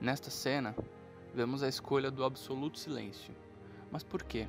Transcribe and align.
Nesta 0.00 0.30
cena, 0.30 0.74
vemos 1.34 1.62
a 1.62 1.68
escolha 1.68 2.10
do 2.10 2.24
absoluto 2.24 2.78
silêncio. 2.78 3.34
Mas 3.92 4.02
por 4.02 4.22
quê? 4.22 4.48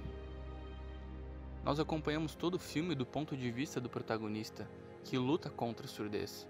Nós 1.62 1.78
acompanhamos 1.78 2.36
todo 2.36 2.56
o 2.56 2.60
filme 2.60 2.96
do 2.96 3.06
ponto 3.06 3.36
de 3.36 3.52
vista 3.52 3.82
do 3.82 3.90
protagonista, 3.90 4.66
que 5.04 5.18
luta 5.18 5.50
contra 5.50 5.86
a 5.86 5.90
surdez. 5.90 6.48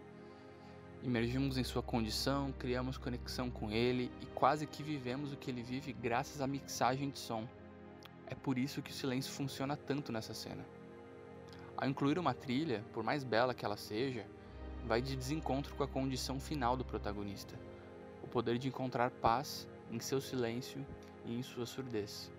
Imergimos 1.01 1.57
em 1.57 1.63
sua 1.63 1.81
condição, 1.81 2.53
criamos 2.59 2.95
conexão 2.95 3.49
com 3.49 3.71
ele 3.71 4.11
e 4.21 4.27
quase 4.27 4.67
que 4.67 4.83
vivemos 4.83 5.33
o 5.33 5.37
que 5.37 5.49
ele 5.49 5.63
vive 5.63 5.93
graças 5.93 6.39
à 6.39 6.45
mixagem 6.45 7.09
de 7.09 7.17
som. 7.17 7.47
É 8.27 8.35
por 8.35 8.55
isso 8.55 8.83
que 8.83 8.91
o 8.91 8.93
silêncio 8.93 9.33
funciona 9.33 9.75
tanto 9.75 10.11
nessa 10.11 10.35
cena. 10.35 10.63
Ao 11.75 11.89
incluir 11.89 12.19
uma 12.19 12.35
trilha, 12.35 12.85
por 12.93 13.03
mais 13.03 13.23
bela 13.23 13.55
que 13.55 13.65
ela 13.65 13.77
seja, 13.77 14.27
vai 14.85 15.01
de 15.01 15.15
desencontro 15.15 15.73
com 15.73 15.83
a 15.83 15.87
condição 15.87 16.39
final 16.39 16.77
do 16.77 16.85
protagonista, 16.85 17.57
o 18.31 18.33
poder 18.33 18.57
de 18.57 18.69
encontrar 18.69 19.11
paz 19.11 19.67
em 19.91 19.99
seu 19.99 20.21
silêncio 20.21 20.85
e 21.25 21.35
em 21.37 21.43
sua 21.43 21.65
surdez. 21.65 22.31